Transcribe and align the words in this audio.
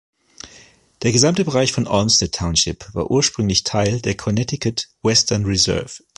Das 1.01 1.11
gesamte 1.11 1.45
Bereich 1.45 1.73
von 1.73 1.85
Olmsted 1.85 2.33
Township 2.33 2.91
war 2.95 3.11
ursprünglich 3.11 3.61
Teil 3.63 4.01
der 4.01 4.17
Connecticut 4.17 4.87
Western 5.03 5.45
Reserve. 5.45 5.99